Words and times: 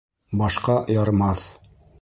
Башҡа 0.41 0.79
ярмаҫ! 0.95 1.47